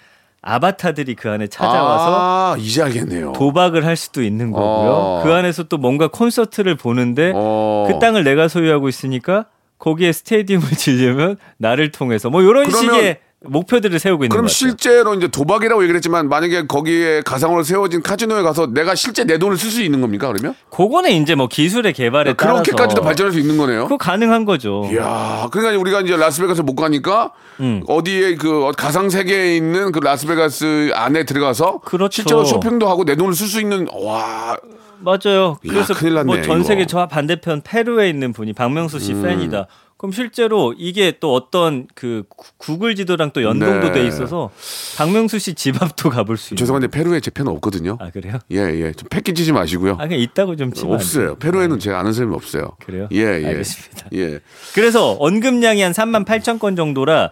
[0.42, 3.33] 아바타들이 그 안에 찾아와서 아, 이제 알겠네요.
[3.33, 4.90] 도박을 할 수도 있는 거고요.
[4.90, 5.21] 어.
[5.23, 7.87] 그 안에서 또 뭔가 콘서트를 보는데 어.
[7.88, 9.47] 그 땅을 내가 소유하고 있으니까
[9.83, 14.49] 거기에 스테디움을 지려면 나를 통해서 뭐 이런 식의 목표들을 세우고 있는 그럼.
[14.49, 19.56] 실제로 이제 도박이라고 얘기를 했지만 만약에 거기에 가상으로 세워진 카지노에 가서 내가 실제 내 돈을
[19.56, 20.54] 쓸 수 있는 겁니까 그러면?
[20.70, 23.84] 그거는 이제 뭐 기술의 개발에 따라서 그렇게까지도 발전할 수 있는 거네요.
[23.84, 24.88] 그거 가능한 거죠.
[24.92, 27.82] 이야, 그러니까 우리가 이제 라스베가스 못 가니까 음.
[27.88, 32.22] 어디에 그 가상 세계에 있는 그 라스베가스 안에 들어가서 그렇죠.
[32.22, 34.56] 실제로 쇼핑도 하고 내 돈을 쓸 수 있는 와
[35.00, 35.58] 맞아요.
[35.68, 36.87] 그래서 큰일 났네, 뭐전 세계.
[36.87, 39.22] 저 반대편 페루에 있는 분이 박명수 씨 음.
[39.22, 39.66] 팬이다.
[40.02, 43.92] 그럼 실제로 이게 또 어떤 그 구- 구글 지도랑 또 연동도 네.
[43.92, 44.50] 돼 있어서
[44.97, 46.59] 박명수 씨 집 앞도 가볼 수 있는.
[46.59, 47.99] 죄송한데 페루에 제 팬은 없거든요.
[48.00, 48.40] 아 그래요?
[48.50, 48.92] 예, 예.
[48.92, 49.92] 좀 패키지 지 마시고요.
[49.92, 51.37] 아 그냥 있다고 좀 치면 안 없어요.
[51.37, 52.76] 페루에는 제가 아는 사람이 없어요.
[52.85, 53.09] 그래요?
[53.12, 53.47] 예, 예.
[53.47, 54.09] 알겠습니다.
[54.14, 54.40] 예.
[54.74, 57.31] 그래서 언급량이 한 3만 8천 건 정도라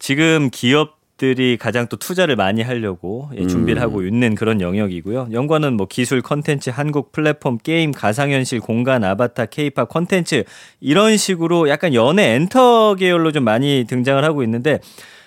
[0.00, 5.28] 지금 기업 들이 가장 또 투자를 많이 하려고 예, 준비를 하고 있는 그런 영역이고요.
[5.32, 10.44] 연관은 뭐 기술 컨텐츠, 한국 플랫폼, 게임, 가상현실, 공간, 아바타, 케이팝 컨텐츠
[10.80, 14.78] 이런 식으로 약간 연예 엔터 계열로 좀 많이 등장을 하고 있는데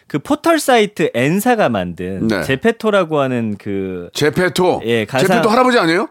[0.08, 2.41] 그 포털 사이트 N사가 만든 네.
[2.43, 4.82] 제페토라고 하는 그 제페토.
[4.86, 6.08] 예, 가상- 제페토 할아버지 아니에요?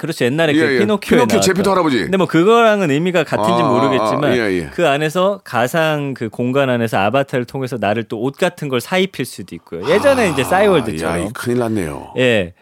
[0.00, 0.24] 그렇죠.
[0.24, 0.78] 옛날에 예, 그 예.
[0.78, 1.40] 피노키오에 피노키오 나왔던.
[1.42, 1.98] 제피토 할아버지.
[1.98, 4.70] 근데 뭐 그거랑은 의미가 같은지 아, 모르겠지만 아, 예, 예.
[4.72, 9.54] 그 안에서 가상 그 공간 안에서 아바타를 통해서 나를 또 옷 같은 걸 사입힐 수도
[9.54, 9.86] 있고요.
[9.88, 11.26] 예전에 이제 아, 야, 싸이월드처럼.
[11.26, 12.14] 이 큰일 났네요.
[12.18, 12.54] 예.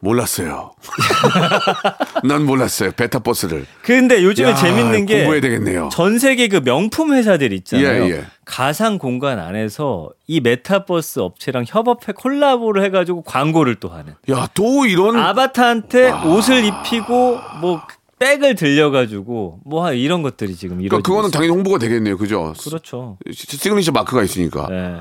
[0.00, 0.72] 몰랐어요.
[2.24, 2.92] 난 몰랐어요.
[2.92, 3.66] 메타버스를.
[3.82, 5.88] 근데 요즘에 야, 재밌는 게 공부해야 되겠네요.
[5.92, 8.04] 전 세계 그 명품 회사들 있잖아요.
[8.04, 8.24] 예, 예.
[8.44, 14.14] 가상 공간 안에서 이 메타버스 업체랑 협업해 콜라보를 해가지고 광고를 또 하는.
[14.30, 17.82] 야, 또 이런 아바타한테 옷을 입히고 뭐
[18.18, 21.30] 백을 들려가지고 뭐 이런 것들이 지금 이루어지고 그러니까 그거는.
[21.30, 22.16] 당연히 홍보가 되겠네요.
[22.16, 22.54] 그죠?
[22.62, 23.16] 그렇죠.
[23.32, 24.66] 시- 시그니처 마크가 있으니까.
[24.68, 24.96] 네.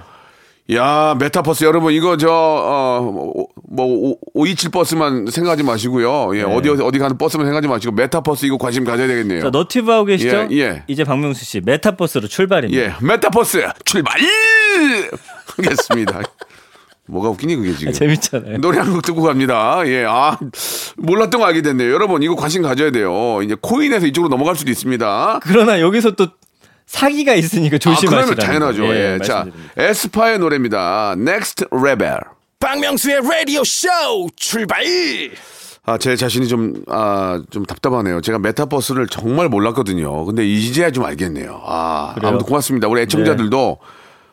[0.74, 6.36] 야, 메타버스 여러분 이거 저 어, 뭐 527 버스만 생각하지 마시고요.
[6.38, 6.56] 예, 네.
[6.56, 9.42] 어디 어디 가는 버스만 생각하지 마시고 메타버스 이거 관심 가져야 되겠네요.
[9.42, 10.48] 자, 너튜브 하고 계시죠?
[10.52, 10.84] 예, 예.
[10.88, 12.84] 이제 박명수 씨 메타버스로 출발입니다.
[12.84, 14.14] 예, 메타버스 출발!
[15.58, 16.22] 하겠습니다.
[17.08, 17.90] 뭐가 웃기니 그게 지금.
[17.90, 18.58] 아, 재밌잖아요.
[18.60, 19.82] 노래 한 곡 듣고 갑니다.
[19.88, 20.38] 예, 아,
[20.98, 21.92] 몰랐던 거 알게 됐네요.
[21.92, 23.42] 여러분, 이거 관심 가져야 돼요.
[23.42, 25.40] 이제 코인에서 이쪽으로 넘어갈 수도 있습니다.
[25.42, 26.28] 그러나 여기서 또
[26.90, 28.82] 사기가 있으니까 아, 조심하시라는 그러면 당연하죠.
[28.82, 28.96] 거.
[28.96, 29.46] 예, 자.
[29.78, 31.14] 에스파의 노래입니다.
[31.18, 32.18] Next Rebel.
[32.60, 33.88] 박명수의 라디오 쇼
[34.36, 34.84] 출발
[35.86, 38.22] 아, 제 자신이 좀, 아, 좀 답답하네요.
[38.22, 40.26] 제가 메타버스를 정말 몰랐거든요.
[40.26, 41.62] 근데 이제야 좀 알겠네요.
[41.64, 42.30] 아, 그래요?
[42.30, 42.88] 아무튼 고맙습니다.
[42.88, 43.78] 우리 애청자들도,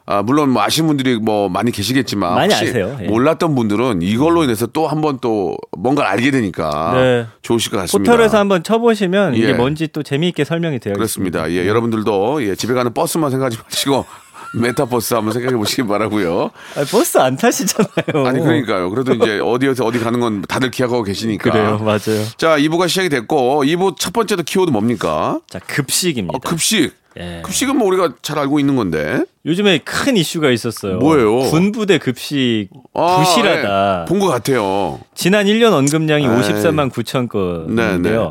[0.08, 2.34] 아, 물론 뭐 아시는 분들이 뭐 많이 계시겠지만.
[2.34, 2.96] 많이 아세요.
[3.02, 3.06] 예.
[3.06, 6.92] 몰랐던 분들은 이걸로 인해서 또 한 번 또 뭔가를 알게 되니까.
[6.94, 7.26] 네.
[7.42, 8.12] 좋으실 것 같습니다.
[8.12, 9.38] 포털에서 한번 쳐보시면 예.
[9.38, 11.40] 이게 뭔지 또 재미있게 설명이 되어 그렇습니다.
[11.46, 11.60] 있습니다.
[11.62, 14.04] 예, 여러분들도 예, 집에 가는 버스만 생각하지 마시고
[14.60, 16.50] 메타버스 한번 생각해 보시기 바라고요.
[16.76, 18.26] 아, 버스 안 타시잖아요.
[18.26, 18.90] 아니 그러니까요.
[18.90, 21.50] 그래도 이제 어디에서 어디 가는 건 다들 기억하고 계시니까.
[21.50, 22.24] 그래요, 맞아요.
[22.36, 25.40] 자, 2부가 시작이 됐고 2부 첫 번째도 키워드 뭡니까?
[25.50, 26.36] 자 급식입니다.
[26.36, 26.92] 어, 급식.
[27.18, 27.40] 예.
[27.44, 29.22] 급식은 뭐 우리가 잘 알고 있는 건데.
[29.44, 30.98] 요즘에 큰 이슈가 있었어요.
[30.98, 31.38] 뭐예요?
[31.50, 34.06] 군부대 급식 아, 부실하다.
[34.08, 34.98] 본 것 같아요.
[35.14, 36.30] 지난 1년 언급량이 에이.
[36.30, 37.98] 54만 9천 건인데요.
[37.98, 38.30] 네, 네.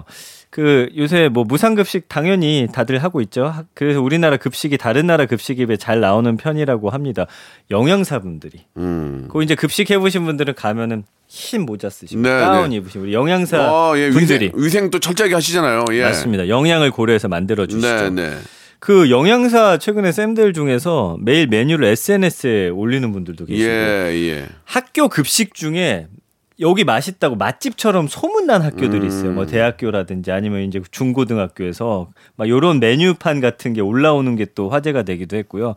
[0.49, 3.45] 그 요새 뭐 무상급식 당연히 다들 하고 있죠.
[3.45, 7.25] 하- 그래서 우리나라 급식이 다른 나라 급식에 비해 잘 나오는 편이라고 합니다.
[7.71, 8.65] 영양사분들이.
[8.77, 9.27] 음.
[9.31, 12.77] 그 이제 급식 해보신 분들은 가면은 흰 모자 쓰시고 네, 가운 네.
[12.77, 15.85] 입으시고 우리 영양사 어, 예, 분들이 위생, 위생 또 철저하게 하시잖아요.
[15.91, 16.03] 예.
[16.03, 16.47] 맞습니다.
[16.47, 18.09] 영양을 고려해서 만들어 주시죠.
[18.11, 18.31] 네.
[18.85, 24.45] 그 영양사 최근에 쌤들 중에서 매일 메뉴를 SNS에 올리는 분들도 계시고 예, 예.
[24.63, 26.05] 학교 급식 중에
[26.59, 29.31] 여기 맛있다고 맛집처럼 소문난 학교들이 있어요.
[29.31, 29.35] 음.
[29.35, 35.35] 뭐 대학교라든지 아니면 이제 중고등학교에서 막 요런 메뉴판 같은 게 올라오는 게 또 화제가 되기도
[35.37, 35.73] 했고요.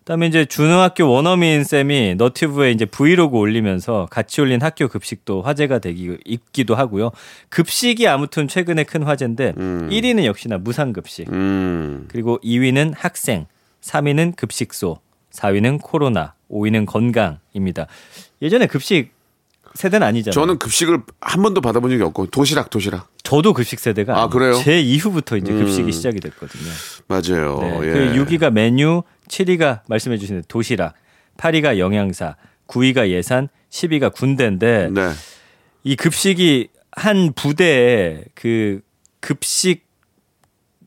[0.00, 6.16] 그다음에 이제 중학교 원어민 쌤이 너튜브에 이제 브이로그 올리면서 같이 올린 학교 급식도 화제가 되기
[6.24, 7.10] 있기도 하고요.
[7.48, 11.30] 급식이 아무튼 최근에 큰 화제인데 1위는 역시나 무상급식.
[11.32, 12.06] 음.
[12.08, 13.46] 그리고 2위는 학생,
[13.82, 15.00] 3위는 급식소,
[15.32, 17.86] 4위는 코로나, 5위는 건강입니다.
[18.42, 19.12] 예전에 급식
[19.74, 20.32] 세대는 아니잖아요.
[20.32, 24.30] 저는 급식을 한 번도 받아본 적이 없고 도시락 도시락 저도 급식 세대가 아, 아니에요.
[24.30, 24.54] 그래요?
[24.54, 25.60] 제 이후부터 이제 음.
[25.60, 26.68] 급식이 시작이 됐거든요.
[27.06, 27.58] 맞아요.
[27.60, 27.92] 네, 예.
[27.92, 30.94] 그 6위가 메뉴, 7위가 말씀해 주신 도시락,
[31.36, 32.34] 8위가 영양사,
[32.66, 35.10] 9위가 예산, 10위가 군대인데 네.
[35.84, 38.80] 이 급식이 한 부대에 그
[39.20, 39.86] 급식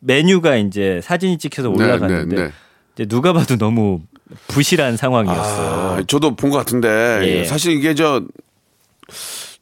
[0.01, 2.51] 메뉴가 이제 사진이 찍혀서 올라갔는데 네, 네.
[2.95, 4.01] 이제 누가 봐도 너무
[4.49, 5.69] 부실한 상황이었어요.
[5.71, 7.43] 아, 저도 본 것 같은데 예.
[7.45, 8.21] 사실 이게 저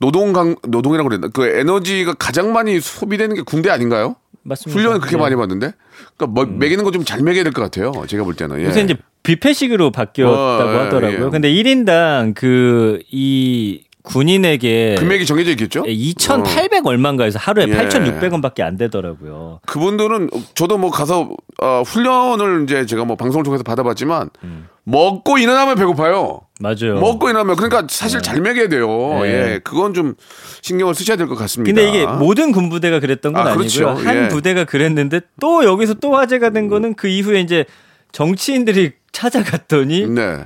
[0.02, 4.16] 노동 강 노동이라고 그랬나 그 에너지가 가장 많이 소비되는 게 군대 아닌가요?
[4.44, 4.78] 맞습니다.
[4.78, 5.20] 훈련을 그렇게 네.
[5.20, 5.22] 음.
[5.22, 5.72] 많이 받는데
[6.18, 7.94] 그러니까 뭐 먹이는 거 좀잘 먹여야 될 것 같아요.
[8.08, 8.66] 제가 볼 때는 예.
[8.66, 10.36] 요새 이제 뷔페식으로 바뀌었다고
[10.70, 11.26] 어, 예, 하더라고요.
[11.28, 11.30] 예.
[11.30, 15.84] 근데 1인당 그이 군인에게 금액이 정해져 있겠죠?
[15.88, 17.72] 2,800 얼마인가 해서 하루에 예.
[17.72, 19.60] 8,600원밖에 안 되더라고요.
[19.68, 21.30] 그분들은 저도 뭐 가서
[21.62, 24.68] 어, 훈련을 이제 제가 뭐 방송을 통해서 받아봤지만 음.
[24.84, 26.42] 먹고 일어나면 배고파요.
[26.60, 27.00] 맞아요.
[27.00, 28.88] 먹고 일어나면 그러니까 사실 잘 먹여야 돼요.
[29.22, 29.28] 네.
[29.54, 30.16] 예, 그건 좀
[30.62, 31.74] 신경을 쓰셔야 될 것 같습니다.
[31.74, 33.90] 근데 이게 모든 군부대가 그랬던 건 아, 아, 니고요 그렇죠.
[33.90, 34.28] 한 예.
[34.28, 37.66] 부대가 그랬는데 또 여기서 또 화제가 된 거는 그 이후에 이제
[38.12, 40.44] 정치인들이 찾아갔더니 네.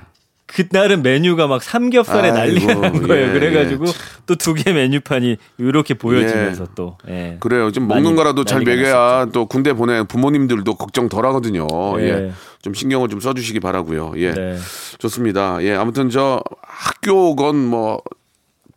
[0.47, 3.29] 그날은 메뉴가 막 삼겹살에 난리가 난 거예요.
[3.29, 3.85] 예, 그래가지고
[4.27, 6.67] 또두 개 메뉴판이 이렇게 보여지면서 예.
[6.75, 7.37] 또 예.
[7.39, 11.65] 그래야 좀 먹는 거라도 잘 먹여야 또 군대 보내 부모님들도 걱정 덜 하거든요.
[11.97, 12.03] 네.
[12.03, 12.31] 예.
[12.65, 14.13] 좀 신경을 좀 써주시기 바라고요.
[14.17, 14.31] 예.
[14.33, 14.57] 네.
[14.97, 15.61] 좋습니다.
[15.61, 15.75] 예.
[15.75, 18.01] 아무튼 저 학교건 뭐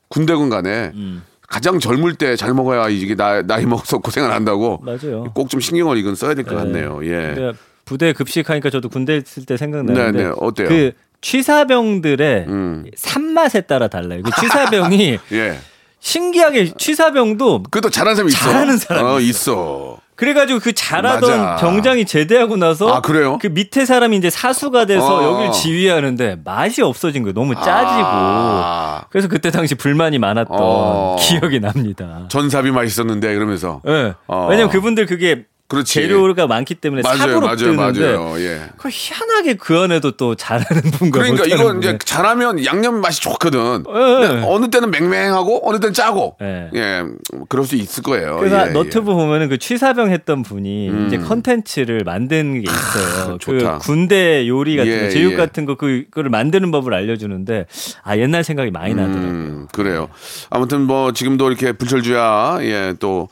[0.08, 1.22] 군대건 간에 음.
[1.48, 5.32] 가장 젊을 때 잘 먹어야 이게 나, 나이 먹어서 고생을 한다고 맞아요.
[5.34, 6.58] 꼭 좀 신경을 이건 써야 될것 네.
[6.60, 7.00] 같네요.
[7.04, 7.34] 예.
[7.34, 7.52] 근데
[7.86, 10.32] 부대 급식하니까 저도 군대 있을 때 생각나는데 네, 네.
[10.36, 10.68] 어때요?
[10.68, 12.84] 그 취사병들의 음.
[12.94, 14.20] 산맛에 따라 달라요.
[14.22, 15.58] 그 취사병이 예.
[16.00, 18.38] 신기하게 취사병도 그것도 잘하는 사람이 있어.
[18.38, 19.28] 잘하는 사람이 어, 있어요.
[19.30, 19.98] 있어.
[20.18, 21.56] 그래가지고 그 잘하던 맞아.
[21.56, 23.38] 병장이 제대하고 나서 아, 그래요?
[23.40, 25.22] 그 밑에 사람이 이제 사수가 돼서 어.
[25.22, 27.34] 여길 지휘하는데 맛이 없어진 거예요.
[27.34, 28.02] 너무 짜지고.
[28.02, 31.16] 아, 그래서 그때 당시 불만이 많았던 어.
[31.20, 32.26] 기억이 납니다.
[32.28, 33.80] 전삽이 맛있었는데 그러면서.
[33.86, 34.14] 예.
[34.26, 34.48] 어.
[34.50, 35.92] 왜냐면 그분들 그게 그렇지.
[35.92, 38.40] 재료가 많기 때문에 맞아요, 삽으로 맞아요, 뜨는데 맞아요.
[38.40, 38.62] 예.
[38.78, 41.86] 그 희한하게 그 안에도 또 잘하는 분과 그러니까 못하는 이건 분이.
[41.86, 43.84] 이제 잘하면 양념 맛이 좋거든.
[43.86, 43.92] 예.
[43.92, 46.36] 근데 어느 때는 맹맹하고 어느 때는 짜고.
[46.40, 46.70] 예.
[46.74, 47.04] 예.
[47.50, 48.38] 그럴 수 있을 거예요.
[48.38, 51.04] 그래서 예, 너튜브 보면은 그 취사병 했던 분이 음.
[51.06, 53.32] 이제 컨텐츠를 만드는 게 있어요.
[53.32, 53.78] 그 좋다.
[53.78, 55.36] 군대 요리 같은 예, 거, 제육 예.
[55.36, 57.66] 같은 거 그거를 만드는 법을 알려주는데
[58.04, 59.22] 아 옛날 생각이 많이 나더라고요.
[59.28, 60.08] 음, 그래요.
[60.48, 63.28] 아무튼 뭐 지금도 이렇게 불철주야 예, 또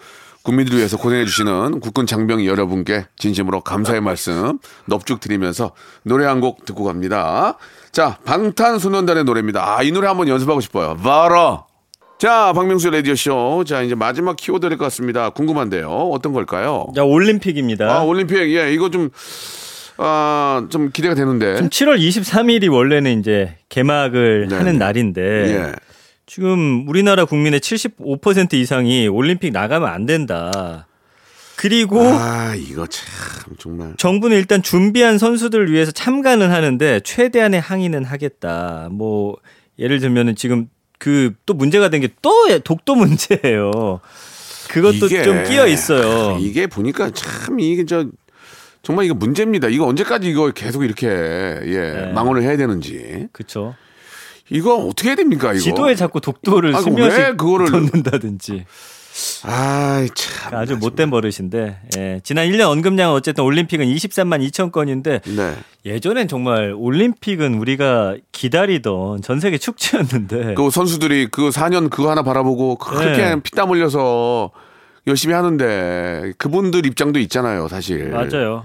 [0.47, 5.73] 국민들을 위해서 고생해 주시는 국군 장병 여러분께 진심으로 감사의 말씀 넙죽 드리면서
[6.05, 7.57] 노래 한 곡 듣고 갑니다.
[7.91, 9.77] 자, 방탄소년단의 노래입니다.
[9.79, 10.97] 아, 이 노래 한번 연습하고 싶어요.
[11.03, 11.65] 바로
[12.19, 13.65] 자, 박명수 라디오쇼.
[13.67, 15.31] 자, 이제 마지막 키워드 될것 같습니다.
[15.31, 15.89] 궁금한데요.
[15.89, 16.87] 어떤 걸까요?
[16.95, 17.91] 자 올림픽입니다.
[17.91, 18.37] 아, 올림픽.
[18.57, 19.11] 예, 이거 좀,
[19.99, 21.57] 아, 좀 기대가 되는데.
[21.57, 24.79] 지금 7월 23일이 원래는 이제 개막을 네, 하는 네.
[24.79, 25.73] 날인데 예.
[26.27, 30.87] 지금 우리나라 국민의 75% 이상이 올림픽 나가면 안 된다.
[31.57, 33.95] 그리고 아, 이거 참, 정말.
[33.97, 38.89] 정부는 일단 준비한 선수들을 위해서 참가는 하는데 최대한의 항의는 하겠다.
[38.91, 39.37] 뭐
[39.79, 44.01] 예를 들면은 지금 그 또 문제가 된 게 또 독도 문제예요.
[44.69, 46.39] 그것도 이게- 좀 끼어 있어요.
[46.41, 48.07] 이게 보니까 참 이게 저
[48.83, 49.69] 정말 이거 문제입니다.
[49.69, 52.13] 이거 언제까지 이거 계속 이렇게 예 네.
[52.13, 53.75] 망언을 해야 되는지 그렇죠.
[54.51, 55.61] 이거 어떻게 해야 됩니까 이거?
[55.61, 58.65] 지도에 자꾸 독도를 스며시 왜 그거를- 던는다든지
[59.45, 62.21] 아이 참 아주 못된 버릇인데 예.
[62.23, 65.55] 지난 1년 언급량은 어쨌든 올림픽은 23만 2천 건인데 네.
[65.87, 72.77] 예전엔 정말 올림픽은 우리가 기다리던 전 세계 축제였는데 그 선수들이 그 4년 그거 하나 바라보고
[72.77, 73.41] 그렇게 네.
[73.43, 74.51] 피땀 흘려서
[75.07, 78.11] 열심히 하는데 그분들 입장도 있잖아요, 사실.
[78.11, 78.65] 맞아요.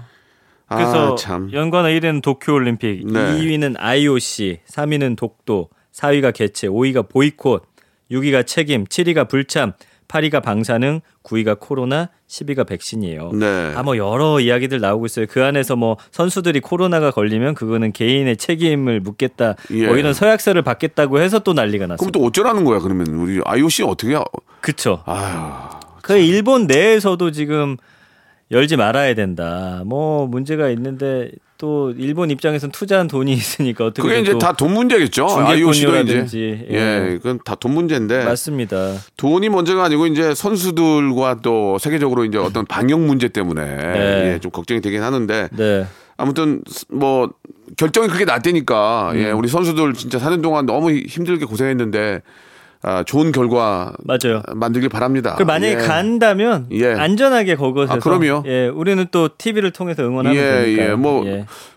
[0.72, 1.50] 아, 그래서 참.
[1.52, 3.18] 연관어 1위는 도쿄올림픽, 네.
[3.38, 7.66] 2위는 IOC, 3위는 독도, 4위가 개최, 5위가 보이콧,
[8.10, 9.72] 6위가 책임, 7위가 불참,
[10.08, 13.30] 8위가 방사능, 9위가 코로나, 10위가 백신이에요.
[13.32, 13.72] 네.
[13.74, 15.24] 아, 뭐 여러 이야기들 나오고 있어요.
[15.28, 19.54] 그 안에서 뭐 선수들이 코로나가 걸리면 그거는 개인의 책임을 묻겠다.
[19.70, 19.86] 예.
[19.86, 21.96] 뭐 이런 서약서를 받겠다고 해서 또 난리가 났어요.
[21.96, 22.80] 그럼 또 어쩌라는 거야?
[22.80, 24.14] 그러면 우리 IOC 어떻게?
[24.14, 24.24] 하-
[24.60, 25.02] 그쵸.
[25.06, 25.34] 아유.
[26.02, 27.76] 그 일본 내에서도 지금
[28.52, 29.82] 열지 말아야 된다.
[29.86, 35.26] 뭐 문제가 있는데 또 일본 입장에선 투자한 돈이 있으니까 어떻게 그게 이제 다 돈 문제겠죠.
[35.26, 36.74] IOC도 이제 예.
[36.74, 38.94] 예, 그건 다 돈 문제인데 맞습니다.
[39.16, 44.32] 돈이 문제가 아니고 이제 선수들과 또 세계적으로 이제 어떤 방역 문제 때문에 네.
[44.34, 45.86] 예, 좀 걱정이 되긴 하는데 네.
[46.18, 47.30] 아무튼 뭐
[47.78, 49.38] 결정이 그렇게 났다니까 예, 음.
[49.38, 52.20] 우리 선수들 진짜 사는 동안 너무 힘들게 고생했는데
[52.84, 54.42] 아, 좋은 결과 맞아요.
[54.54, 55.36] 만들길 바랍니다.
[55.38, 55.76] 그 만약에 예.
[55.76, 56.92] 간다면 예.
[56.92, 58.42] 안전하게 거기서 아, 그럼요.
[58.46, 60.82] 예, 우리는 또 TV를 통해서 응원하면 예, 되니까.
[60.90, 61.24] 예, 뭐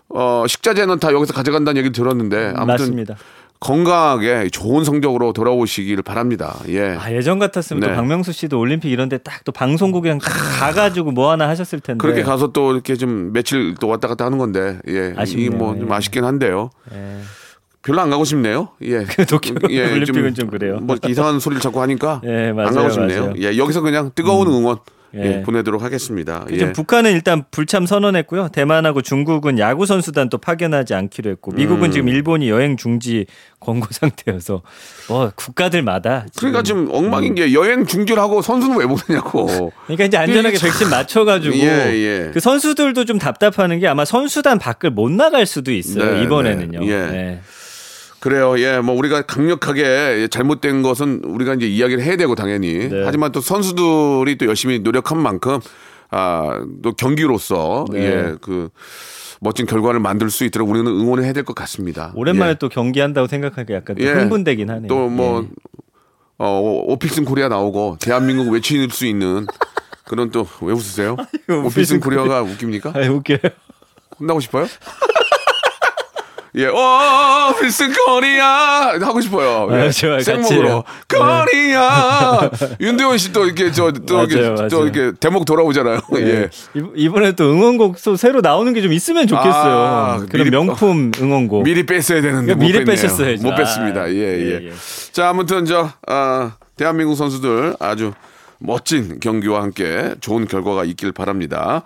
[0.08, 3.16] 어, 식자재는 다 여기서 가져간다는 얘기를 들었는데 아무튼 맞습니다.
[3.58, 6.58] 건강하게 좋은 성적으로 돌아오시기를 바랍니다.
[6.68, 6.96] 예.
[7.00, 7.88] 아, 예전 같았으면 네.
[7.88, 11.98] 또 박명수 씨도 올림픽 이런 데 딱 또 방송국이랑 딱 가가지고 뭐 하나 하셨을 텐데.
[12.02, 15.14] 그렇게 가서 또 이렇게 좀 며칠 또 왔다 갔다 하는 건데, 예.
[15.16, 15.46] 아쉽네요.
[15.46, 15.94] 이게 뭐좀 예.
[15.94, 16.70] 아쉽긴 한데요.
[16.92, 17.20] 예.
[17.86, 18.68] 별로 안 가고 싶네요.
[18.82, 19.04] 예.
[19.28, 20.78] 도쿄 올림픽은 좀 그래요.
[20.80, 23.20] 뭐 이상한 소리를 자꾸 하니까 예, 맞아요, 안 가고 싶네요.
[23.26, 23.34] 맞아요.
[23.38, 23.56] 예.
[23.56, 24.78] 여기서 그냥 뜨거운 응원
[25.14, 25.38] 예.
[25.38, 26.44] 예, 보내도록 하겠습니다.
[26.46, 26.72] 그 지금 예.
[26.72, 28.48] 북한은 일단 불참 선언했고요.
[28.48, 31.90] 대만하고 중국은 야구 선수단 또 파견하지 않기로 했고 미국은 음.
[31.90, 33.26] 지금 일본이 여행 중지
[33.60, 34.62] 권고 상태여서
[35.08, 36.94] 뭐 국가들마다 그러니까 지금 음.
[36.94, 39.72] 엉망인 게 여행 중지하고 선수는 왜 보내냐고.
[39.84, 42.30] 그러니까 이제 안전하게 백신 맞춰가지고 예, 예.
[42.32, 46.80] 그 선수들도 좀 답답하는 게 아마 선수단 밖을 못 나갈 수도 있어요 네, 이번에는요.
[46.80, 47.06] 네, 예.
[47.06, 47.40] 네.
[48.20, 48.58] 그래요.
[48.58, 52.88] 예, 뭐 우리가 강력하게 잘못된 것은 우리가 이제 이야기를 해야 되고 당연히.
[52.88, 53.02] 네.
[53.04, 55.60] 하지만 또 선수들이 또 열심히 노력한 만큼
[56.10, 58.00] 아, 또 경기로서 네.
[58.04, 58.68] 예, 그
[59.40, 62.12] 멋진 결과를 만들 수 있도록 우리는 응원을 해야 될 것 같습니다.
[62.14, 62.54] 오랜만에 예.
[62.58, 64.12] 또 경기한다고 생각하니까 약간 또 예.
[64.12, 64.88] 흥분되긴 하네요.
[64.88, 65.48] 또뭐 예.
[66.38, 69.46] 어, 오피슨 코리아 나오고 대한민국 외칠 수 있는
[70.04, 71.16] 그런 또 왜 웃으세요?
[71.48, 72.92] 오피슨 오피슨 코리아가 웃깁니까?
[72.94, 73.38] 아, 웃겨요.
[74.18, 74.66] 혼나고 싶어요?
[76.58, 76.78] 예, 오,
[77.60, 79.68] 필승 코리아 하고 싶어요.
[79.72, 79.88] 예.
[79.88, 80.20] 아, 좋아요.
[80.20, 82.50] 생목으로 코리아.
[82.80, 84.88] 윤대원 씨 또 이렇게 저 또 맞아요, 이렇게 또 맞아요.
[84.88, 86.00] 이렇게 대목 돌아오잖아요.
[86.16, 86.20] 예.
[86.22, 86.48] 예.
[86.74, 89.52] 이- 이번에 또 응원곡 또 새로 나오는 게 좀 있으면 좋겠어요.
[89.76, 91.64] 아, 그런 미리- 명품 응원곡.
[91.64, 92.84] 미리 뺐어야 되는데 못 미리.
[92.84, 93.42] 빼셨어야지.
[93.42, 94.02] 못 뺐습니다.
[94.02, 94.60] 아, 예, 예.
[94.62, 94.72] 예, 예.
[95.12, 98.12] 자, 아무튼 저 아, 대한민국 선수들 아주
[98.60, 101.82] 멋진 경기와 함께 좋은 결과가 있길 바랍니다.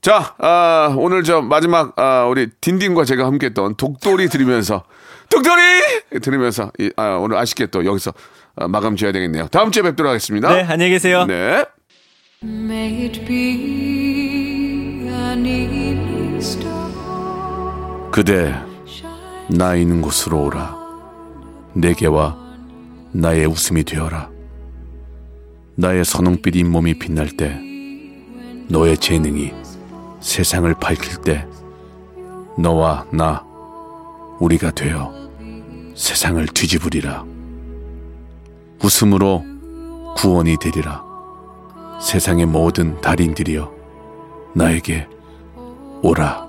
[0.00, 4.84] 자, 아, 오늘 저 마지막 아, 우리 딘딘과 제가 함께했던 독돌이 들으면서
[5.28, 8.14] 독돌이 들으면서 이, 아, 오늘 아쉽게 또 여기서
[8.56, 9.48] 아, 마감 지어야 되겠네요.
[9.48, 10.54] 다음 주에 뵙도록 하겠습니다.
[10.54, 11.26] 네, 안녕히 계세요.
[11.26, 11.64] 네.
[12.42, 16.80] May it be an evening star
[18.10, 18.54] 그대
[19.50, 20.78] 나 있는 곳으로 오라.
[21.74, 22.38] 내게와
[23.12, 24.30] 나의 웃음이 되어라.
[25.74, 27.60] 나의 선홍빛 잇몸이 빛날 때,
[28.68, 29.52] 너의 재능이
[30.20, 31.46] 세상을 밝힐 때,
[32.56, 33.44] 너와 나,
[34.38, 35.12] 우리가 되어
[35.94, 37.24] 세상을 뒤집으리라.
[38.82, 39.44] 웃음으로
[40.16, 41.02] 구원이 되리라.
[42.00, 43.72] 세상의 모든 달인들이여,
[44.54, 45.08] 나에게
[46.02, 46.48] 오라.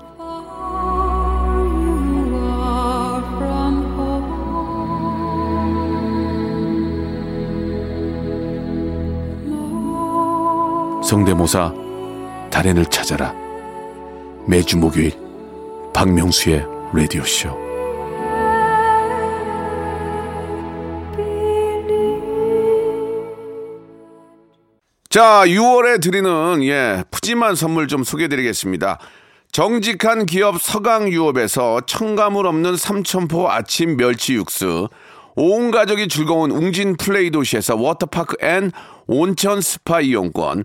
[11.02, 11.74] 성대모사
[12.50, 13.41] 달인을 찾아라
[14.44, 15.12] 매주 목요일
[15.94, 17.56] 박명수의 라디오 쇼.
[25.08, 28.98] 자 6월에 드리는 예 푸짐한 선물 좀 소개해 드리겠습니다.
[29.52, 34.88] 정직한 기업 서강유업에서 첨가물 없는 삼천포 아침 멸치 육수
[35.36, 38.72] 온 가족이 즐거운 웅진 플레이 도시에서 워터파크 and
[39.06, 40.64] 온천 스파 이용권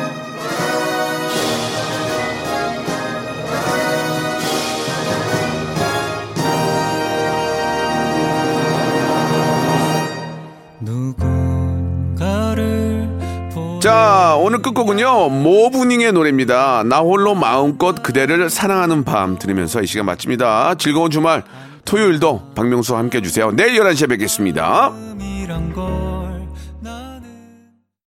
[13.91, 16.83] 자, 오늘 끝곡은요, 모브닝의 노래입니다.
[16.85, 20.75] 나 홀로 마음껏 그대를 사랑하는 밤 들으면서 이 시간 마칩니다.
[20.75, 21.43] 즐거운 주말,
[21.83, 23.51] 토요일도 박명수와 함께 해주세요.
[23.51, 24.93] 내일 11시에 뵙겠습니다.